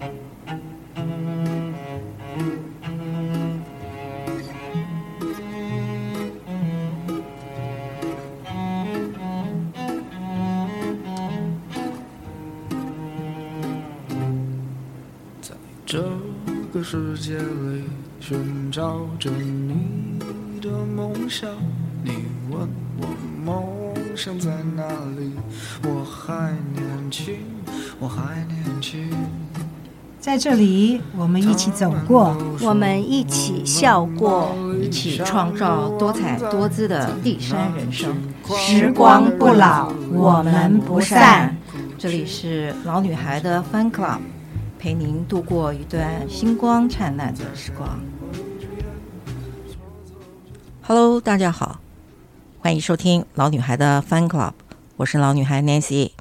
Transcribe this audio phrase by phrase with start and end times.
[0.00, 0.08] 在
[15.84, 16.02] 这
[16.72, 17.84] 个世界里
[18.20, 21.50] 寻找着你的梦想，
[22.02, 23.06] 你问我
[23.44, 24.88] 梦想在哪
[25.18, 25.19] 里？
[30.30, 38.16] 在这里，我们一起走过，我们一起笑过，一起创造多彩多姿的第三人生。
[38.56, 41.56] 时光不老，我们不散。
[41.98, 44.20] 这里是老女孩的 Fun Club，
[44.78, 47.98] 陪您度过一段星光灿烂的时光。
[50.82, 51.80] Hello，大家好，
[52.60, 54.52] 欢迎收听老女孩的 Fun Club，
[54.96, 56.12] 我是老女孩 Nancy，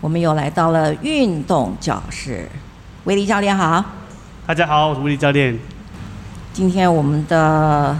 [0.00, 2.48] 我们又来到了运动教室。
[3.08, 3.82] 威利教练好，
[4.46, 5.58] 大家好，我是威利教练。
[6.52, 7.96] 今天我们的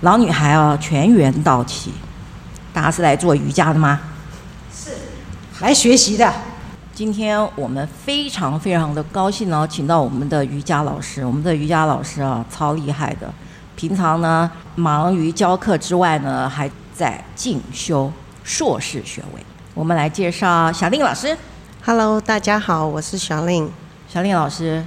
[0.00, 1.92] 老女孩啊，全员到齐。
[2.72, 4.00] 大家是来做瑜伽的吗？
[4.74, 4.92] 是，
[5.60, 6.32] 来学习的。
[6.94, 11.22] 今天我们非常非常的高兴呢，请到我们的瑜伽老师。
[11.22, 13.30] 我们的瑜伽老师啊，超厉害的。
[13.76, 18.10] 平常呢，忙于教课之外呢，还在进修
[18.42, 19.44] 硕士学位。
[19.74, 21.36] 我们来介绍小令老师。
[21.84, 23.70] Hello，大家好，我是小令。
[24.08, 24.82] 小令老师，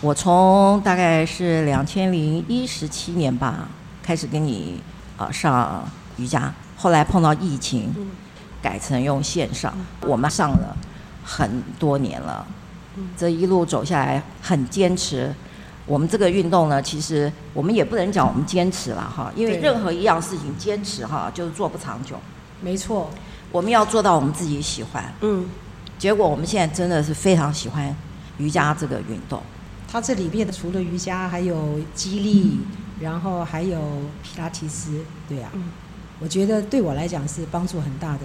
[0.00, 3.68] 我从大概是两千零一十七年吧
[4.02, 4.82] 开始跟你
[5.16, 7.94] 啊、呃、上瑜伽，后来碰到疫情，
[8.60, 9.72] 改成用线上。
[10.02, 10.76] 我们上了
[11.22, 12.44] 很多年了，
[13.16, 15.32] 这一路走下来很坚持。
[15.86, 22.16] 我们这个运动呢，其实我们也不能讲我们坚持了哈，因为任何一样事情坚持哈就是做不长久。
[22.60, 23.08] 没错，
[23.52, 25.14] 我们要做到我们自己喜欢。
[25.20, 25.46] 嗯，
[25.96, 27.94] 结果我们现在真的是非常喜欢。
[28.38, 29.40] 瑜伽这个运动，
[29.86, 32.66] 它这里面的除了瑜伽，还有肌力，嗯、
[33.00, 33.78] 然后还有
[34.22, 35.54] 皮拉提斯，对呀、啊。
[35.54, 35.70] 嗯、
[36.18, 38.22] 我觉得对我来讲是帮助很大的，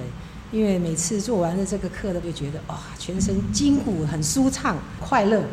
[0.51, 5.43] 因为每次做完了这个课呢，就觉得哇、哦，全身筋骨很舒畅、快乐。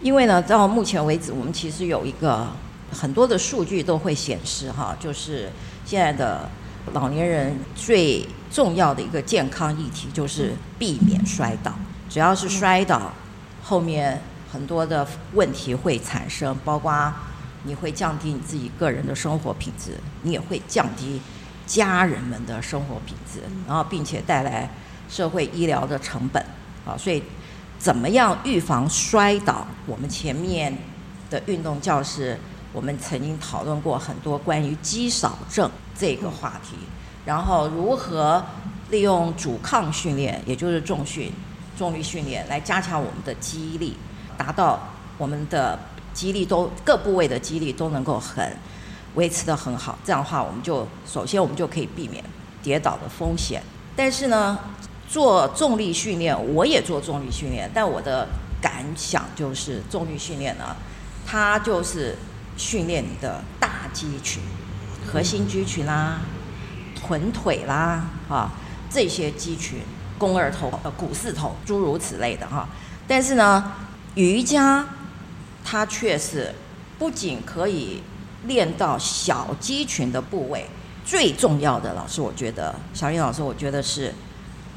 [0.00, 2.46] 因为呢，到目前为止，我们其实有一个
[2.92, 5.50] 很多的数据都会显示哈，就是
[5.84, 6.48] 现在的
[6.92, 11.72] 老年人最重要的一个健康议题就是避免摔倒，
[12.08, 13.00] 只要是摔倒。
[13.00, 13.23] 嗯
[13.66, 14.20] 后面
[14.52, 17.10] 很多的问题会产生，包括
[17.62, 21.18] 你会降低你自己个人的生活品质，你也会降低
[21.66, 24.68] 家人们的生活品质，然后并且带来
[25.08, 26.44] 社会医疗的成本
[26.84, 26.94] 啊。
[26.98, 27.22] 所以，
[27.78, 29.66] 怎么样预防摔倒？
[29.86, 30.76] 我们前面
[31.30, 32.38] 的运动教室，
[32.70, 36.76] 我们曾经讨论过很多关于肌少症这个话题，
[37.24, 38.44] 然后如何
[38.90, 41.32] 利用阻抗训练，也就是重训。
[41.76, 43.96] 重力训练来加强我们的肌力，
[44.36, 44.80] 达到
[45.18, 45.78] 我们的
[46.12, 48.56] 肌力都各部位的肌力都能够很
[49.14, 49.98] 维持的很好。
[50.04, 52.22] 这样的话，我们就首先我们就可以避免
[52.62, 53.62] 跌倒的风险。
[53.96, 54.58] 但是呢，
[55.08, 58.28] 做重力训练，我也做重力训练，但我的
[58.60, 60.76] 感想就是，重力训练呢，
[61.26, 62.16] 它就是
[62.56, 64.42] 训练你的大肌群、
[65.06, 66.20] 核心肌群啦、
[66.94, 68.50] 臀腿啦啊
[68.90, 69.78] 这些肌群。
[70.26, 72.68] 肱二头、呃股四头，诸如此类的哈。
[73.06, 73.72] 但是呢，
[74.14, 74.86] 瑜伽
[75.64, 76.54] 它却是
[76.98, 78.02] 不仅可以
[78.46, 80.66] 练到小肌群的部位，
[81.04, 84.14] 最重要的，老师我觉得，小林老师我觉得是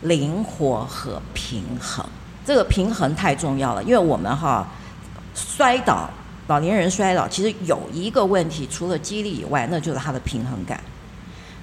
[0.02, 2.06] 灵活和平衡。
[2.46, 4.68] 这个平衡太重要了，因为我们哈
[5.36, 6.10] 摔倒，
[6.48, 10.80] 老年人摔倒，其实有一个问题，除了肌力以外，那就是他的平衡感。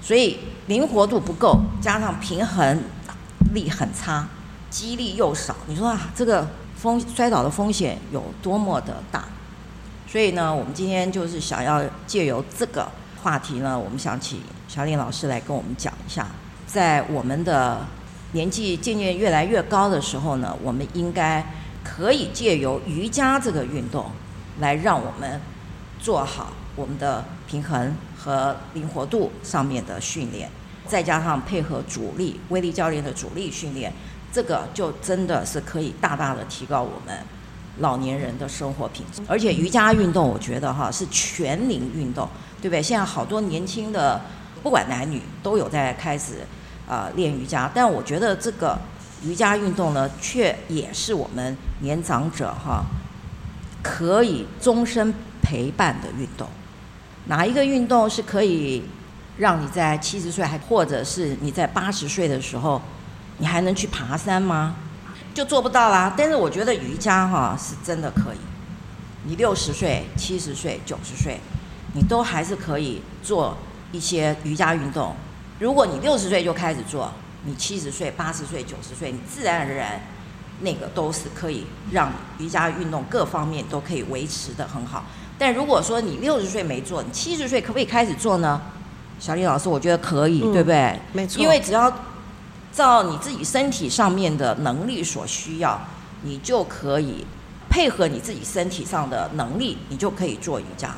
[0.00, 2.82] 所以灵活度不够，加上平衡。
[3.54, 4.28] 力很差，
[4.68, 9.24] 肌力又少，你说啊，这个风摔倒的风险有多么的大？
[10.06, 12.86] 所以呢，我们今天就是想要借由这个
[13.22, 16.26] 话题呢，我们想请小林老师来跟我们讲一下，
[16.66, 17.80] 在我们的
[18.32, 21.44] 年纪渐渐越来越高的时候呢，我们应该
[21.82, 24.10] 可以借由瑜伽这个运动，
[24.60, 25.40] 来让我们
[25.98, 30.50] 做好我们的平衡和灵活度上面的训练。
[30.86, 33.92] 再加上配合主力，威力教练的主力训练，
[34.30, 37.18] 这个就真的是可以大大的提高我们
[37.78, 39.22] 老年人的生活品质。
[39.26, 42.28] 而且瑜伽运动，我觉得哈是全龄运动，
[42.60, 42.82] 对不对？
[42.82, 44.20] 现在好多年轻的，
[44.62, 46.46] 不管男女，都有在开始
[46.86, 47.70] 啊、练瑜伽。
[47.74, 48.78] 但我觉得这个
[49.22, 52.84] 瑜伽运动呢，却也是我们年长者哈
[53.82, 56.46] 可以终身陪伴的运动。
[57.26, 58.82] 哪一个运动是可以？
[59.36, 62.80] 让你在七十岁还或者是你在八十岁的时候，
[63.38, 64.76] 你还能去爬山吗？
[65.34, 66.14] 就做不到啦。
[66.16, 68.38] 但是我觉得瑜伽哈是真的可以，
[69.24, 71.40] 你六十岁、七十岁、九十岁，
[71.94, 73.56] 你都还是可以做
[73.90, 75.16] 一些瑜伽运动。
[75.58, 77.12] 如果你六十岁就开始做，
[77.44, 80.00] 你七十岁、八十岁、九十岁，你自然而然
[80.60, 85.04] 那个都是可以让瑜伽运动各方面都可以维持得很好。
[85.36, 88.62] 但如果说你六十岁没做，你七十岁可不可以开始做呢？
[89.18, 90.98] 小林老师，我觉得可以，嗯、对不对？
[91.12, 91.42] 没错。
[91.42, 91.92] 因为只要
[92.72, 95.80] 照你自己身体上面的能力所需要，
[96.22, 97.24] 你就可以
[97.68, 100.94] 配合你自己身体上的能力，你就可以做瑜伽。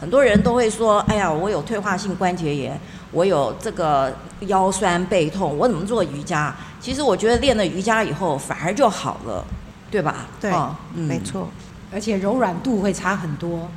[0.00, 2.78] 很多人都会说：“哎呀，我有退化性关节炎。”
[3.12, 6.54] 我有这个腰酸背痛，我怎么做瑜伽？
[6.80, 9.44] 其实我觉得练了瑜伽以后反而就好了，
[9.90, 10.28] 对吧？
[10.40, 11.48] 对，哦嗯、没错，
[11.92, 13.68] 而且柔软度会差很多。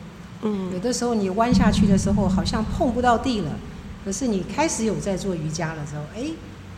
[0.43, 3.49] 嗯，有的时候你弯下去的时候好像碰不到地了，
[4.03, 6.31] 可是你开始有在做瑜伽的时候，哎，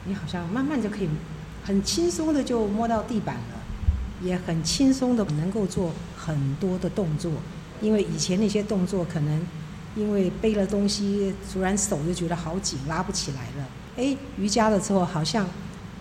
[0.06, 1.10] 你好像慢慢就可以
[1.64, 3.60] 很轻松的就摸到地板了，
[4.22, 7.32] 也很轻松的能够做很多的动作，
[7.82, 9.42] 因为以前那些动作可能。
[9.98, 13.66] 因为背了东西，突然手就觉得好紧，拉不起来了。
[13.96, 15.48] 哎，瑜伽了之后，好像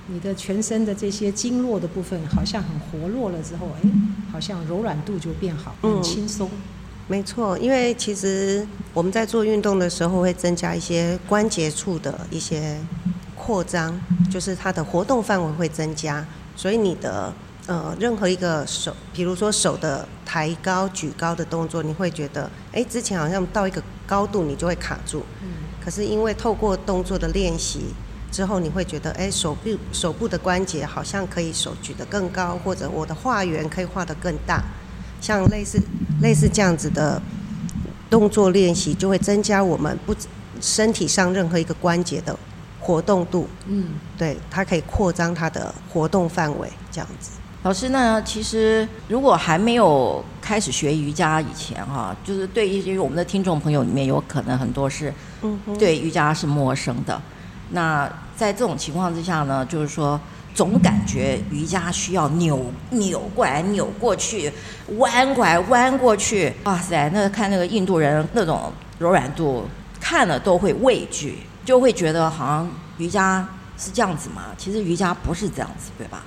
[0.08, 3.88] 你的全身的这些经络的部分好像很活络了之后，哎，
[4.32, 6.50] 好像柔软度就变好，很轻松。
[6.52, 6.58] 嗯，
[7.06, 12.78] 没错，因为其实我们在做运动的时候会增加一些关节处的一些
[13.36, 17.32] 扩张，就是它的活动范围会增加，所以你的。
[17.66, 25.24] 呃，任何一个手，比如说手的抬高、举高的动作，你会觉得，哎，之前好像到一个高度你就会卡住。
[25.40, 25.48] 嗯。
[25.82, 27.86] 可是因为透过动作的练习
[28.30, 34.62] 之后，你会觉得，哎，手臂、手部的关节好像可以手举得更高，或者我的画圆可以画得更大。
[35.24, 35.80] 像类似
[36.20, 37.20] 类似这样子的
[38.10, 40.14] 动作练习，就会增加我们不
[40.60, 42.38] 身体上任何一个关节的
[42.78, 43.48] 活动度。
[43.66, 43.86] 嗯。
[44.18, 47.30] 对，它可以扩张它的活动范围，这样子。
[47.62, 55.10] 老师呢，其实如果还没有开始学瑜伽以前哈，就是对一些我们的听众朋友里面，有可能很多是
[55.78, 57.18] 对瑜伽是陌生的。
[57.70, 58.06] 那
[58.36, 60.20] 在这种情况之下呢，就是说
[60.54, 64.50] 总感觉瑜伽需要扭扭过来、扭过去、
[64.98, 66.52] 弯过来、弯过去。
[66.62, 69.68] 哇塞，那看那个印度人那种柔软度，
[70.00, 73.46] 看了都会畏惧，就会觉得好像瑜伽
[73.76, 74.44] 是这样子嘛。
[74.56, 76.22] 其实瑜伽不是这样子，对吧？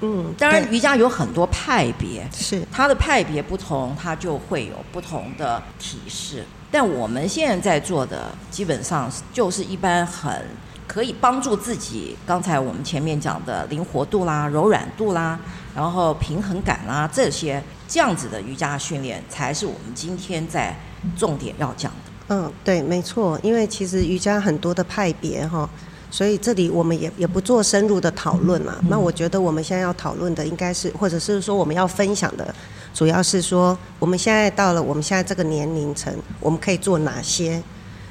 [0.00, 6.44] 嗯，当然，瑜伽有很多派别，是它的派别不同，它就会有不同的体式。
[6.70, 10.44] 但我们现在在做的，基本上就是一般很
[10.88, 12.16] 可以帮助自己。
[12.26, 15.38] 刚才我们前面讲的灵活度啦、柔软度啦，
[15.76, 20.74] 然后平衡感啦，这些这样子的瑜伽训练，才是我们今天在
[21.16, 22.34] 重点要讲的。
[22.34, 25.68] 嗯，对，没错，因为其实瑜伽很多的派别哈。
[26.10, 28.76] 所以这里我们也也不做深入的讨论嘛。
[28.88, 32.54] 那我觉得我们现在要讨论的应该是，或者是说我们要分享的，
[32.94, 36.10] 主要是说我们现在到了我们现在这个年龄层，
[36.40, 37.62] 我们可以做哪些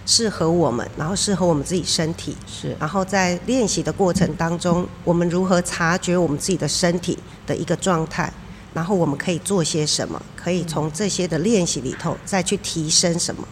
[0.08, 2.36] 适合我们，然后适合我们自己身体。
[2.48, 2.76] 是。
[2.80, 7.16] 然后在练习的过程当中，我们如何察觉我们自己的身体
[7.46, 8.34] 的一个状态，
[8.74, 13.48] 然后我们可以做些什么，可以从这些的练习里头再去提升什么。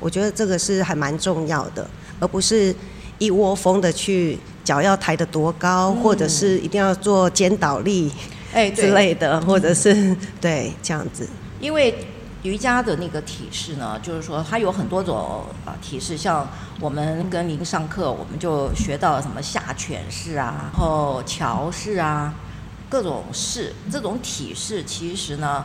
[0.00, 1.88] 我觉得这个是还蛮重要的，
[2.18, 2.74] 而不是。
[3.20, 8.12] 一窝蜂的去脚要抬得多高，或者是一定要做肩倒立，
[8.52, 11.28] 哎之类的，或者是对这样子。
[11.60, 11.92] 因为
[12.42, 16.46] 瑜伽的那个体式呢，就是说它有很多种啊体式，像
[16.80, 22.32] 我们跟您上课，我们就学到什么下犬式啊，然后桥式啊，
[22.88, 23.74] 各种式。
[23.90, 25.64] 这种体式其实呢，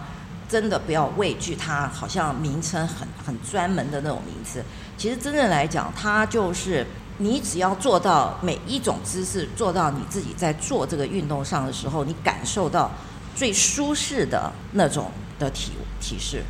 [0.49, 4.63] 真的不要畏惧它，好像名称很很专门的那种名词。
[4.97, 6.85] 其实真正来讲，它就是。
[7.19, 12.89] 你只要做到每一种姿势，做到你自己在做这个运动上的时候，你感受到
[13.35, 16.43] 最舒适的那种的体体式，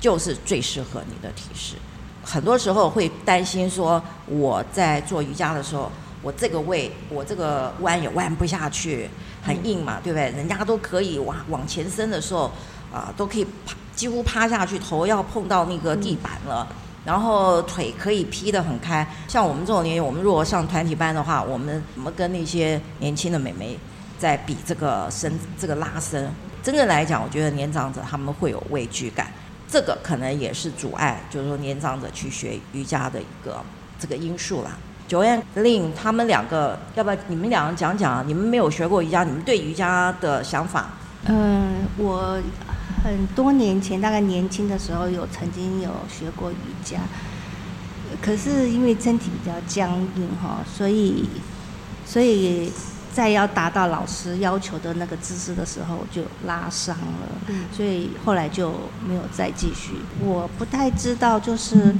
[0.00, 1.76] 就是最适合你的体式。
[2.22, 5.90] 很多时候会担心说，我在做瑜伽的时候，
[6.22, 9.08] 我这个位，我这个弯也弯不下去，
[9.42, 10.30] 很硬嘛，对不对？
[10.30, 12.50] 人家都可以往往前伸的时候，
[12.92, 16.66] 啊，都可以趴，几乎趴下去，头要碰到那个地板了。
[17.04, 23.78] 然后腿可以劈得很开，像我们这种年龄，我们如果上团体班的话，我们怎么跟那些年轻的美眉
[24.18, 26.28] 在比这个伸这个拉伸？
[26.64, 29.32] 真正来讲，我觉得年长者他们会有畏惧感，
[29.68, 33.60] 这个可能也是阻碍，就是说年长者去学瑜伽的一个
[33.98, 34.76] 这个因素啦。
[35.08, 38.26] Joanne、Lynn 他们两个，要不要你们两个讲讲？
[38.26, 40.90] 你们没有学过瑜伽，你们对瑜伽的想法？
[41.26, 42.40] 嗯，我。
[43.04, 46.98] 很多年前，大概年轻的时候有曾经有学过瑜伽，
[48.20, 51.28] 可是因为身体比较僵硬哈，所以
[52.04, 52.72] 所以
[53.16, 58.74] 再要达到老师要求的那个姿势的时候就拉伤了，嗯，所以后来就
[59.08, 59.94] 没有再继续。
[60.20, 61.96] 我不太知道就是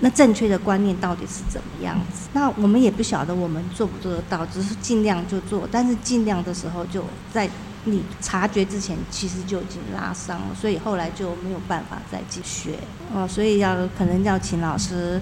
[0.00, 2.28] 那正确的观念到底是怎么样子。
[2.34, 7.48] 那我们也不晓得我们做不做得到，只是尽量就做，但是尽量的时候就在。
[7.84, 12.74] 你察觉之前其实就已经拉伤了，所以后来就没有办法再继续
[13.14, 15.18] 哦，所以要可能要请老师，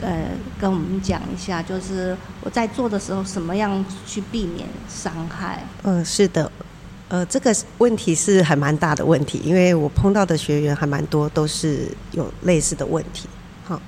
[0.00, 0.26] 呃，
[0.60, 5.64] 跟我们讲一下，就是我在做的时候，什么样去避免伤害？
[5.84, 6.50] 嗯，是的，
[7.08, 13.28] 呃，这个问题是还蛮大的问题，因为我碰到的学员还蛮多，都是有类似的问题。
[13.64, 13.80] 好，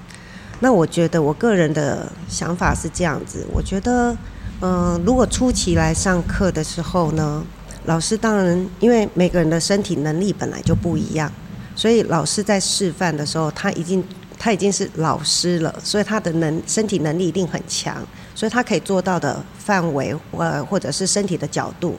[0.60, 4.16] 那我觉得我个人的想法是这样子，我觉得，
[4.60, 7.44] 嗯、如果初期来上课的时候呢，
[7.86, 11.30] 老师当然，因为每个人的身体能力本来就不一样，
[11.76, 14.02] 所以老师在示范的时候，他已经
[14.38, 17.96] 他已经是老师了，所以他的能身体能力一定很强，
[18.34, 21.98] 所以他可以做到的范围，呃，或者是身体的角度，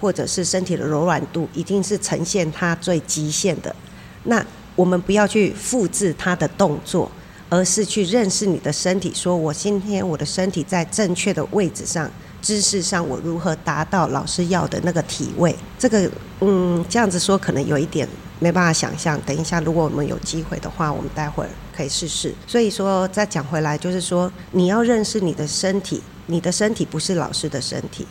[0.00, 3.76] 或者是身体的柔软度，一定是呈现他最极限的。
[4.24, 7.10] 那我们不要去复制他的动作，
[7.50, 12.10] 而是去认识你的身体，说我今天我的身体在正确的位置上。
[12.46, 15.52] 知识上，我如何达到老师要的那个体位？
[15.76, 19.20] 这个，嗯，这样子说可能有一点没办法想象。
[19.22, 22.32] 等一下，如果我们有机会的话，我们待会儿可以试试。
[22.46, 28.06] 所以说，再讲回来，就是说，你要认识你的身体，你的身体不是老师的身体，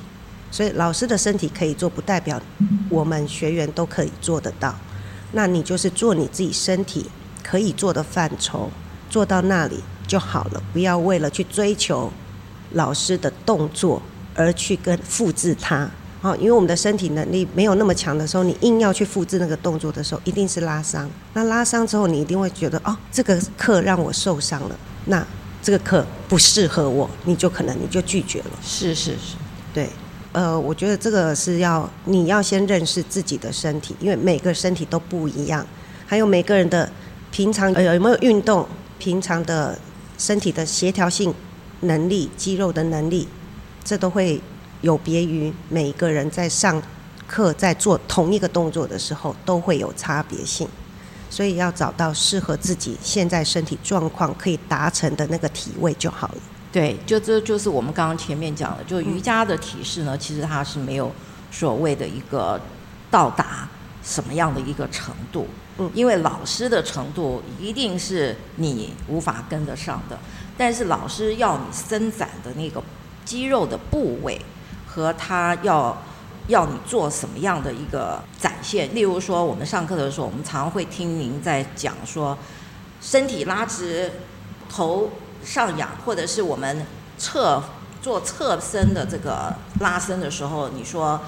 [0.51, 2.37] 所以老师的身体可以做，不代表
[2.89, 4.75] 我们学员都可以做得到。
[5.31, 7.09] 那你就是做你自己身体
[7.41, 8.69] 可以做的范畴，
[9.09, 12.11] 做到那里就好了，不要为了去追求
[12.73, 14.01] 老师的动作。
[14.35, 15.89] 而去跟复制它，
[16.21, 21.09] 好，因为我们的身体能力没有那么强的时候，你硬要去复制那个动作的时候，一定是拉伤。
[21.33, 24.75] 那拉伤之后，你一定会觉得，哦，这个课让我受伤了，
[25.05, 25.25] 那
[25.63, 28.51] 这个课不适合我，你就可能你就拒绝了。
[28.61, 29.35] 是是是，
[29.73, 29.89] 对，
[30.31, 35.65] 呃，我觉得这个是要你要先认识自己的身体，因为每个身体都不一样，
[36.05, 36.91] 还有每个人的
[37.31, 38.67] 平常呃有没有运动，
[38.99, 39.77] 平常的
[40.17, 41.33] 身体的协调性
[41.81, 43.27] 能力、肌肉的能力。
[43.85, 44.41] 这都会
[44.81, 46.81] 有别于每一个人在上
[47.27, 50.67] 课在做同一个动作的时候都会有差别性，
[51.29, 56.35] 所以要找到适合自己现在身体状况可以达成的那个体位就好了。
[56.71, 61.11] 对，就这就是我们刚刚前面讲的，就瑜伽的体式呢，其实它是没有
[61.51, 62.59] 所谓的一个
[63.11, 63.69] 到达
[64.03, 70.19] 什么样的一个程度，嗯，因为老师的程度一定是你无法跟得上的，
[70.57, 72.83] 但是老师要你伸展的那个。
[73.25, 74.39] 肌肉的部位
[74.87, 75.97] 和他要
[76.47, 78.93] 要你做什么样的一个展现？
[78.93, 82.37] 例如说，我们上课的时候，我们常常会听您在讲说，
[83.01, 84.11] 身体拉直，
[84.69, 85.09] 头
[85.43, 86.85] 上仰，或者是我们
[87.17, 87.63] 侧
[88.01, 91.19] 做侧身的这个拉伸的时候，你说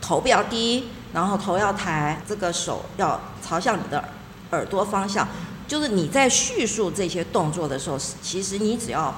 [0.00, 4.04] 头不要低，然后头要抬，这个手要朝向你的
[4.50, 5.26] 耳朵方向。
[5.66, 9.14] 就是你在叙述这些动作的时候，其实你只要。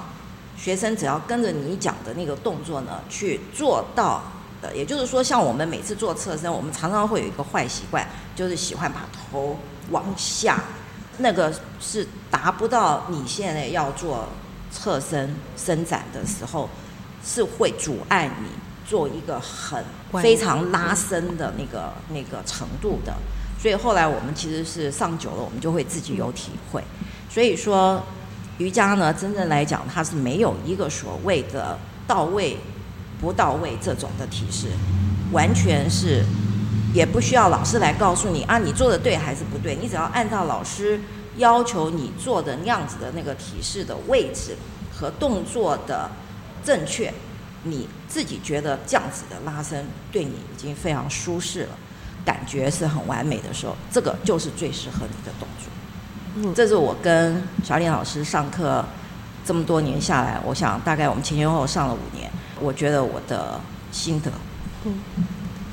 [0.61, 4.21] 学生只要跟着你讲的那个动作呢去做到
[4.61, 9.57] 的，也就是说，像我们每次做侧身，我们常常会有一个坏习惯，就是喜欢把头
[9.93, 10.65] 往下，
[11.19, 14.27] 那个是达不到你现在要做
[14.73, 16.69] 侧身伸展的时候，
[17.25, 18.49] 是会阻碍你
[18.85, 19.85] 做一个很
[20.21, 23.15] 非常拉伸的那个那个程度的。
[23.61, 26.83] 所以后来我们其实是上久了，我们就会自己有体会。
[27.31, 28.03] 所以说。
[28.59, 32.57] 瑜伽呢，真正来讲，它是没有一个所谓的到位
[33.21, 34.67] 不到位这种的体式，
[35.33, 36.25] 完全是
[36.93, 41.01] 也不需要老师来告诉你啊，你做的对还是不对，你只要按照老师
[41.37, 44.57] 要求你做的那样子的那个体式的位置
[44.93, 46.11] 和动作的
[46.65, 47.15] 正确，
[47.63, 51.79] 你自己觉得这样子的拉伸对你已经非常舒适了，
[52.25, 55.71] 感觉是很完美的时候，这个就是最适合你的动作。
[56.55, 58.85] 这是我跟小林老师上课
[59.45, 62.31] 这么多年下来，我想大概我们前前后后上了五年，
[62.61, 64.31] 我觉得我的心得。
[64.85, 64.95] 嗯，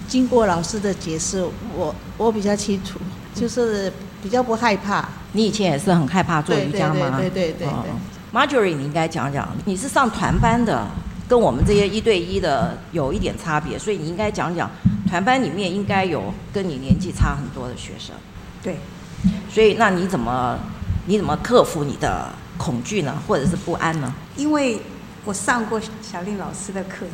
[0.08, 1.46] 经过老师的解释，
[1.76, 3.00] 我我比较清楚，
[3.34, 3.92] 就是
[4.24, 5.08] 比较不害怕。
[5.34, 7.18] 你以前也是很害怕做瑜伽吗？
[7.20, 7.72] 对对对对，对，对，对。
[8.34, 10.88] Marjorie，你应该讲讲，你是上团班的，
[11.28, 14.70] 跟我们这些一对一的有一点差别，所以你应该讲讲
[15.08, 18.16] 团班里面应该有跟你年纪差很多的学生。
[18.64, 18.78] 对。
[19.50, 20.58] 所以，那你怎么，
[21.06, 24.14] 你怎么克服你的恐惧呢，或者是不安呢？
[24.36, 24.80] 因为
[25.24, 27.06] 我上过小令老师的课，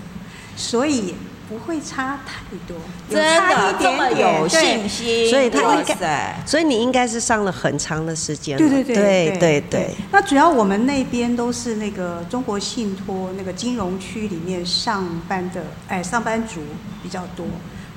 [0.56, 1.14] 所以
[1.48, 2.78] 不会差太多，
[3.10, 8.58] 真的这么有信心，所以他应该在，所以你应该是上了很长的时间。
[8.58, 9.96] 对对对对对对。
[10.12, 16.62] 那主要我们那边都是那个中国信托那个金融区里面上班的，哎，上班族
[17.04, 17.46] 比较多。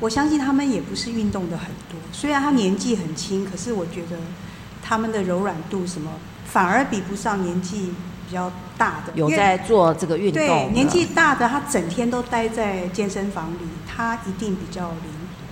[0.01, 4.19] 我相信他们也不是运动的很多，虽然他年纪很轻，可是我觉得
[4.83, 6.11] 他们的柔软度什么
[6.45, 7.95] 反而比不上年纪
[8.29, 9.13] 比较大的。
[9.15, 10.45] 有在做这个运动。
[10.45, 15.45] 对，年纪大的他整天都待在健身房里，他一定比较灵活。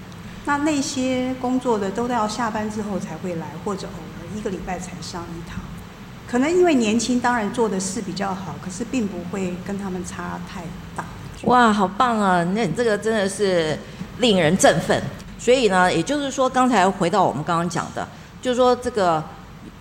[0.44, 5.60] 那那些工作的都要下班之后才会来，或者偶尔一个礼拜才上一堂。
[6.26, 10.64] 可能因为年轻，当然做的事比较好，可是并不会跟他们差太
[10.96, 11.04] 大。
[11.44, 12.44] 哇，好棒啊！
[12.52, 13.78] 那你这个真的是。
[14.18, 15.02] 令人振奋，
[15.38, 18.06] 所以呢，也就是说，刚才回到我们刚刚讲的，
[18.40, 19.22] 就是说这个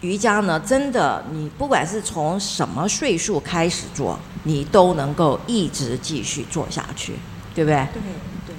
[0.02, 7.14] 瑜伽呢，真的，你不管是从什么岁数开始做，你都能够一直继续做下去，
[7.54, 7.88] 对不对？
[7.94, 8.02] 对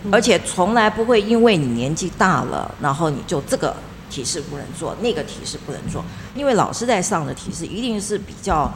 [0.04, 0.12] 对。
[0.12, 3.74] 而且从来不会因为你年纪大了，然后你就这个
[4.10, 8.72] 体式不能做，那个体式不能做，因为老师在上的体式一定是比较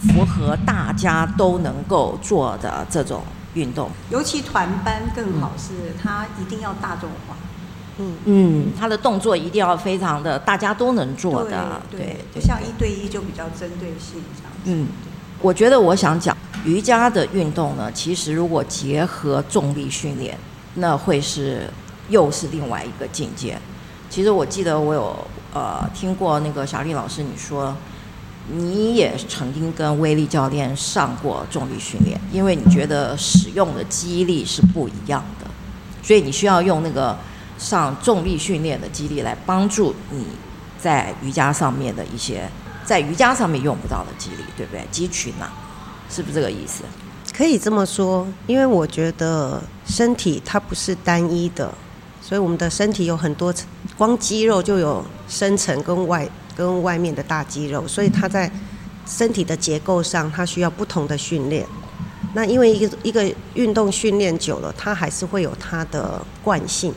[0.00, 3.22] 符合大家都能够做的这种。
[3.54, 7.36] 运动，尤其团班更好，是它一定要大众化。
[8.00, 14.52] 嗯嗯，他的动作一定要非常的大家都能做的，对，不像一对一就比较针对性这样。
[14.66, 14.86] 嗯，
[15.40, 20.38] 我觉得我想讲瑜伽的运动呢，其实如果结合重力训练，
[20.74, 21.68] 那会是
[22.08, 23.58] 又是另外一个境界。
[24.08, 25.16] 其实我记得我有
[25.52, 27.74] 呃听过那个小丽老师你说。
[28.50, 35.46] 你也曾经跟威力教练上过重力训练，因为你觉得使用的肌力是不一样的，
[36.02, 37.14] 所以你需要用那个
[37.58, 40.24] 上重力训练的肌力来帮助你
[40.80, 42.48] 在瑜伽上面的一些
[42.84, 44.82] 在瑜伽上面用不到的肌力，对不对？
[44.90, 45.48] 肌群呐，
[46.08, 46.84] 是不是这个意思？
[47.36, 51.70] 可以这么说，因为我觉得身体它不是单一的，
[52.22, 56.26] 所以我们的身体有很多层，光肌肉就有深层跟外。
[56.58, 58.50] 跟外面的大肌肉，所以他在
[59.06, 61.64] 身体的结构上，他需要不同的训练。
[62.34, 66.92] 那因为一个一个运动训练久了，它还是会有它的惯性，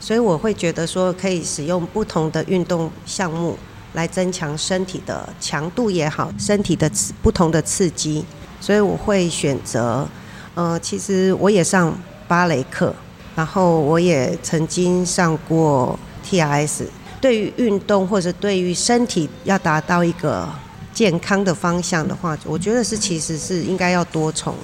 [0.00, 3.58] 所以我会觉得说，可以使用不同的运动项目
[3.94, 8.24] 来增强身体的强度也好，身体的不同的刺激。
[8.60, 10.08] 所以我会选择，
[10.54, 11.92] 呃，其实我也上
[12.26, 12.94] 芭蕾课，
[13.34, 16.84] 然后我也曾经上过 TRS。
[17.26, 20.48] 对于运动或者对于身体要达到一个
[20.92, 24.54] 健康的方向的话，我觉得是其实是应该要多重，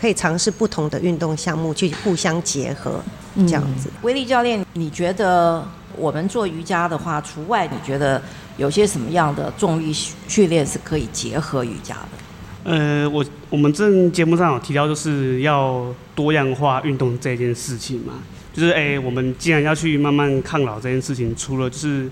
[0.00, 3.02] 可以尝试不同的运动项目去互相结合，
[3.38, 3.88] 这样子。
[3.88, 8.22] 嗯、威力教练，你觉得我们做瑜伽的话，除外，你觉得
[8.56, 9.92] 有些什么样的重力
[10.28, 12.70] 训练是可以结合瑜伽的？
[12.70, 18.12] 呃，我我们这节目上有提到，就是要多样化运动这件事情嘛。
[18.52, 22.06] 就是哎、欸，我们既然要去慢慢抗老这件事情，除了就是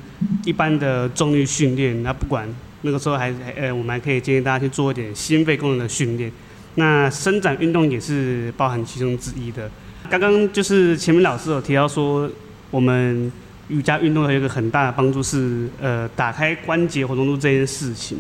[0.47, 2.49] 一般的重力训练，那不管
[2.81, 6.33] 那个时候还呃、欸，我们还可以建议大家去做一点心肺功能的训练。
[6.77, 9.71] 那伸展运动也是包含其中之一的。
[10.09, 12.31] 刚刚就是前面老师有提到说，
[12.71, 13.31] 我们
[13.69, 18.17] 瑜伽运动有一个很大的帮助是呃，打开关节活动度这件事情。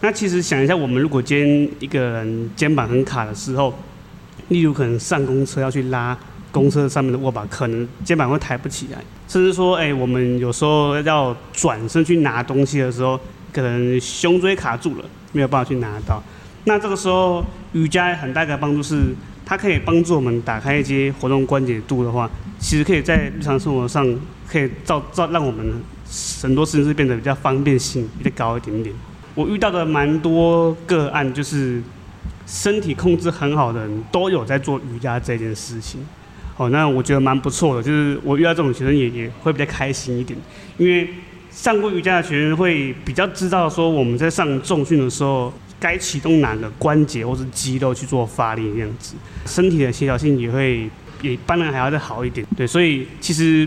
[0.00, 3.72] 那其实想一下，我们如果今天一个人肩膀很卡的时候，
[4.48, 6.18] 例如可能上公车要去拉。
[6.52, 13.18] 公车上面的握把可能肩膀会抬不起来，甚至说，哎、我们有时候要转身去拿东西的时候，
[13.52, 16.22] 可能胸椎卡住了，没有办法去拿到。
[16.64, 19.14] 那这个时候，瑜伽很大的帮助是，
[19.46, 24.06] 它可以帮助我们打开一些活动关节度的话，其实可以在日常生活上
[24.46, 25.72] 可以造造让我们
[26.42, 28.94] 很多事情是变得比较方便性比较高一点点。
[29.34, 31.80] 我遇到的蛮多个案，就是
[32.46, 36.04] 身体控制很好的人都有在做瑜伽这件事情。
[36.60, 40.38] 哦，那我觉得蛮不错的，就是我遇到这种学生也也会比较开心一点，
[40.76, 41.08] 因为
[41.50, 49.14] 上过瑜伽的学生会比较知道说我们在上重训的时候该启动哪个关节或是肌肉去做发力这样子，
[49.46, 50.86] 身体的协调性也会
[51.22, 52.46] 比一般人还要再好一点。
[52.54, 53.66] 对，所以其实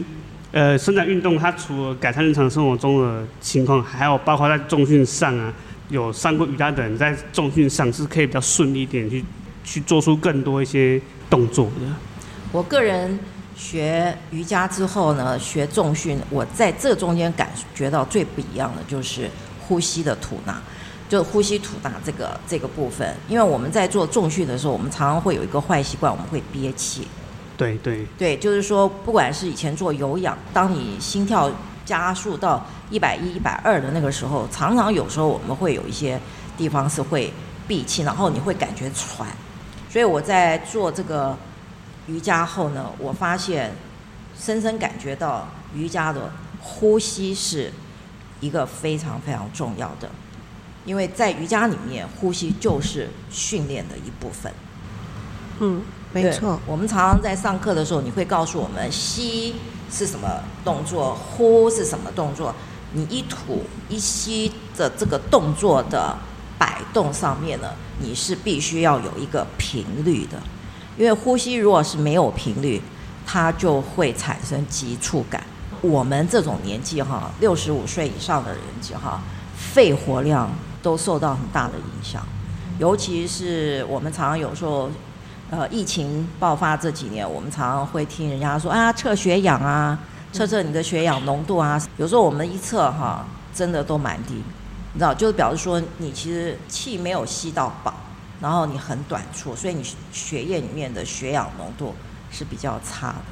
[0.52, 5.52] 呃，伸展运动它除了改善日常生活中的情况，还有包括在重训上啊，
[5.90, 9.26] 有上过瑜伽的人在重训上是可以比较顺利一点去
[9.64, 12.13] 去做出更多一些动作的。
[12.54, 13.20] 我个人
[13.56, 19.28] 学瑜伽之后呢，学重训，我在这中间感觉到最不一样的就是
[19.60, 20.62] 呼吸的吐纳，
[21.10, 23.12] 就呼吸吐纳这个这个部分。
[23.28, 27.08] 因为我们在做重训的时候，我们常常会有一个坏习惯，我们会憋气。
[27.58, 31.50] 对对对，就是说，不管是以前做有氧，当你心跳
[31.84, 36.20] 加速到一百一、一百二的那个时候，常常有时候我们会有一些
[36.56, 37.34] 地方是会
[37.68, 39.28] 闭气，然后你会感觉喘。
[39.90, 41.36] 所以我在做这个。
[42.08, 43.72] 瑜伽后呢，我发现
[44.38, 47.72] 深深感觉到瑜伽的呼吸是
[48.40, 50.10] 一个非常非常重要的，
[50.86, 54.52] 因为在瑜伽里面，呼吸就是训练的一部分。
[55.60, 56.60] 嗯，没错。
[56.66, 59.56] 我们常常在上课的时候，你会告诉我们吸
[59.90, 60.28] 是什么
[60.66, 62.54] 动作，呼是什么动作。
[62.94, 66.18] 你一吐一吸的这个动作的
[66.58, 70.38] 摆动上面呢，你是必须要有一个频率的，
[70.98, 72.82] 因为呼吸如果是没有频率，
[73.26, 75.44] 它就会产生急促感。
[75.82, 78.62] 我们这种年纪哈，六十五岁以上的人
[79.02, 79.22] 哈，
[79.56, 80.50] 肺活量
[80.82, 82.26] 都受到很大的影响，
[82.80, 84.90] 尤其是我们常常有时候，
[85.50, 89.98] 呃，疫情爆发这几年，我们常常会听人家说啊，测血氧啊。
[90.32, 94.34] 测测你的血氧浓度啊，有时候我们一测哈，真的都蛮低，
[94.94, 97.94] 你知道，就是表示说你其实气没有吸到饱，
[98.44, 101.96] 然后你很短促，所以你血液里面的血氧浓度
[102.30, 103.24] 是比较差的。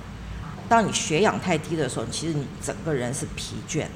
[0.69, 3.89] 当你血氧太低的时候，其实你整个人是疲倦的，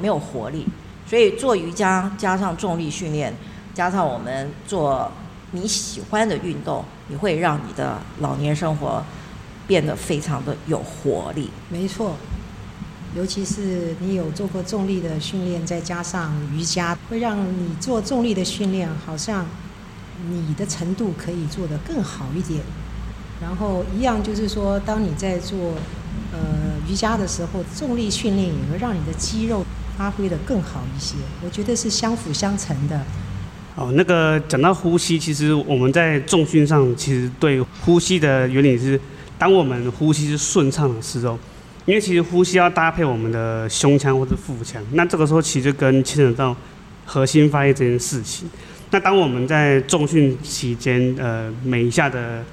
[0.00, 0.66] 没有活力。
[1.08, 3.32] 所以做瑜伽加上重力训练，
[3.72, 5.12] 加上我们做
[5.52, 9.00] 你喜欢的运动，你会让你的老年生活
[9.68, 11.50] 变得非常的有活力。
[11.68, 12.16] 没错。
[13.14, 19.46] 尤其是你有做过重力的训练，再加上瑜伽，会让你做重力的训练，好像
[20.30, 22.60] 你的程度可以做得更好一点。
[23.40, 25.74] 然后一样就是说，当你在做
[26.32, 26.38] 呃
[26.88, 29.64] 瑜伽的时候，重力训练也会让你的肌肉
[29.96, 31.14] 发挥得更好一些。
[31.44, 33.00] 我觉得是相辅相成的。
[33.76, 39.00] 哦，那个讲到呼吸，其实我们在重训上，其实对呼吸的原理是，
[39.38, 41.38] 当我们呼吸是顺畅的时候。
[41.86, 46.54] 因为其实呼吸要搭配我们的胸腔或者腹腔，那这个时候其实跟牵扯到
[47.06, 48.46] 核心发力这件事情。
[48.90, 52.44] 那当我们在重训期间，呃，每一下的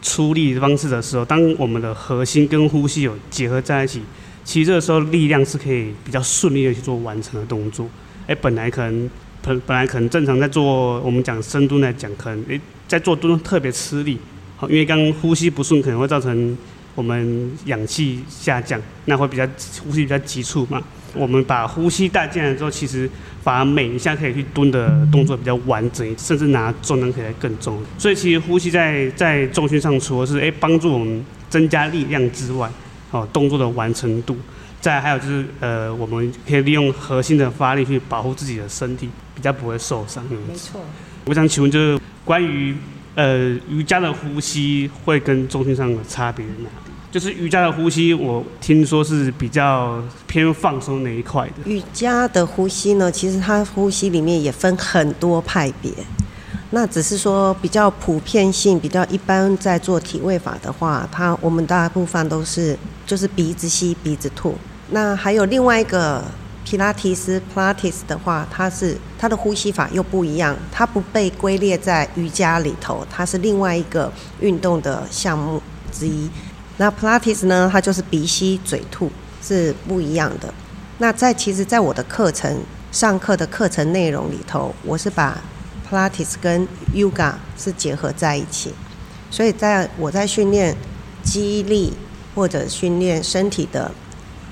[0.00, 4.00] 出力方式的时候，当我们的核心跟呼吸有结合在一起，
[4.44, 7.88] 其实这个时候力量是可以比较顺利的去做完成的动作。
[8.26, 9.10] 哎，本来可能
[9.42, 14.18] 本本来可能正常在做我们讲深蹲来讲，可能哎在做蹲特别吃力，
[14.56, 16.56] 好，因为刚呼吸不顺可能会造成。
[16.96, 19.48] 我们氧气下降，那会比较
[19.82, 20.82] 呼吸比较急促嘛。
[21.14, 23.08] 我们把呼吸带进来之后，其实
[23.42, 27.82] 反而每一下可以去蹲的动作比较完整，甚至拿重量可以来更重。
[27.98, 32.70] 所以其实呼吸在在重训上，除了是诶帮助我们增加力量之外，
[33.10, 34.36] 哦动作的完成度，
[34.80, 40.24] 再还有就是呃我们可以利用核心的发力去保护自己的身体，比较不会受伤。
[40.24, 40.80] 没错。
[41.26, 42.74] 我想请问就是关于
[43.14, 46.89] 呃瑜伽的呼吸会跟重训上的差别在哪里？
[47.10, 51.68] 就是瑜伽的呼吸，我听说是比较偏放松那一块的。
[51.68, 55.90] 瑜伽的呼吸呢，其实它呼吸里面也分很多派别。
[56.70, 64.54] 那只是说比较普遍性，比较一般，在做体位法的话，它我们大部分都是就是鼻子吸鼻子吐。
[64.90, 66.22] 那还有另外一个
[66.64, 76.30] 皮拉提斯 （Pilates） 的话，它是它的呼吸法又不一样，它不被归列在瑜伽里头，它是另外一个运动的项目之一。
[76.80, 77.68] 那 Pilates 呢？
[77.70, 79.12] 它就是鼻吸嘴吐，
[79.42, 80.52] 是不一样的。
[80.96, 82.58] 那在其实，在我的课程
[82.90, 85.38] 上课的课程内容里头，我是把
[85.86, 88.72] Pilates 跟 Yoga 是结合在一起。
[89.30, 90.74] 所以在我在训练
[91.22, 91.92] 肌力
[92.34, 93.92] 或者训练身体的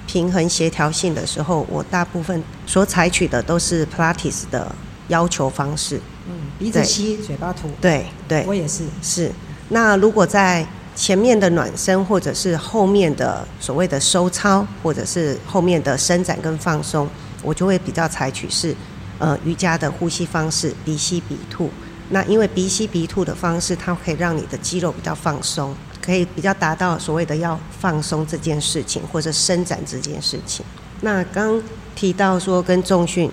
[0.06, 4.70] 平衡协调性的时候，我大部分所采取的都是 Pilates 的
[5.08, 5.98] 要求方式。
[6.28, 7.70] 嗯，鼻子吸，嘴巴吐。
[7.80, 8.84] 对对，我也是。
[9.00, 9.32] 是。
[9.70, 10.66] 那如果在
[10.98, 17.08] 前面的暖身，或者是后面的所谓的收操，或者是后面的伸展跟放松，
[17.40, 18.74] 我就会比较采取是，
[19.20, 21.70] 呃，瑜伽的呼吸方式，鼻吸鼻吐。
[22.10, 25.72] 那因为鼻吸鼻吐的方式，它可以让你的肌肉比较放松，
[26.04, 30.66] 可以比较达到所谓的要放松这件事情，或者伸展这件事情。
[31.02, 31.62] 那刚
[31.94, 33.30] 提到说跟重训，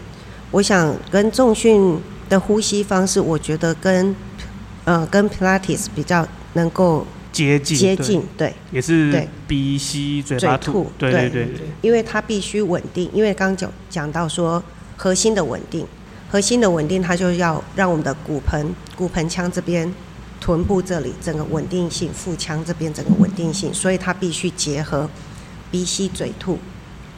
[0.51, 1.99] 我想跟重训
[2.29, 4.15] 的呼吸方式，我觉得跟，
[4.83, 7.07] 呃，跟 Pilates 比较能够。
[7.35, 11.49] 接近，接近，对，也是鼻吸嘴巴吐，对对对，
[11.81, 14.63] 因为它必须稳定，因为刚刚讲讲到说
[14.95, 15.85] 核心的稳定，
[16.29, 19.93] 核心的稳定，它就要让我们的骨盆、骨盆腔这边、
[20.39, 25.09] 臀部这里整个稳定性，腹腔这边整个稳定性，所以它必须结合
[25.69, 26.57] 鼻吸嘴吐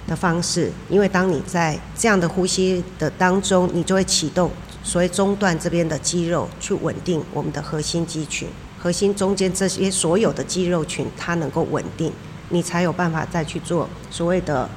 [0.08, 4.50] 的方式，因为当你在这样的呼吸的当中，你就会启动
[4.84, 8.48] 所谓中段这边的肌肉去稳定我们的核心肌群。
[8.78, 12.12] 核心中间这些所有的肌肉群，它能够稳定，
[12.50, 14.70] 你才有办法再去做所谓的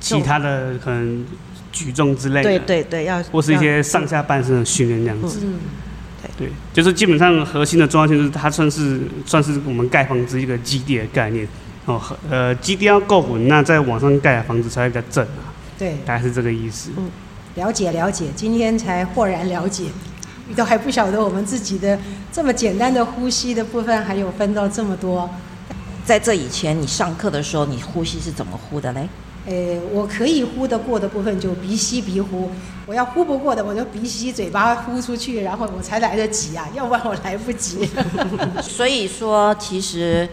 [0.00, 1.26] 其他的可能
[1.72, 2.48] 举重之类的。
[2.48, 5.40] 对对对，要或是一些上下半身的训练这样子。
[5.42, 5.58] 嗯，
[6.36, 11.46] 对，就是基本上核心的重要性就是它算是算是我们盖房子一个基地的概念
[11.84, 15.52] 哦，呃，基地要够稳，那在往上盖的房子才会比较正啊。
[15.78, 16.90] 对，大概是这个意思。
[16.96, 17.10] 嗯，
[17.56, 19.84] 了解了解，今天才豁然了解，
[20.54, 21.98] 都还不晓得我们自己的
[22.32, 25.28] 这么简单的呼吸的部分，还有分到这么多。
[26.04, 29.06] 在这以前，你上课的时候，你呼吸是怎么呼的嘞？
[29.46, 32.50] 诶，我可以呼得过的部分就鼻吸鼻呼，
[32.86, 37.86] 我要呼不过的，我就鼻吸嘴巴呼出去，然后我才来得及啊，要不然我来不及。
[38.62, 40.26] 所以说，其实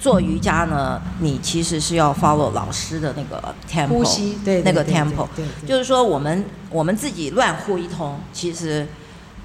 [0.00, 8.84] 做瑜伽呢，你其实是要 follow 老师的那个 tempo，呼吸，对，那个 tempo，对，就是说我们我们自己乱呼一通，其实。